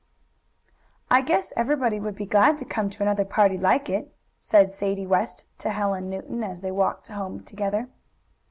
[1.11, 5.05] "I guess everybody would be glad to come to another party like it," said Sadie
[5.05, 7.87] West to Helen Newton, as they walked home together.